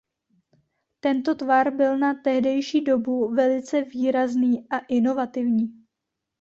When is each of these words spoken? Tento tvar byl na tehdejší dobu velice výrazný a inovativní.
Tento 0.99 1.35
tvar 1.35 1.71
byl 1.71 1.97
na 1.97 2.13
tehdejší 2.13 2.81
dobu 2.81 3.33
velice 3.35 3.81
výrazný 3.81 4.67
a 4.69 4.77
inovativní. 4.79 5.85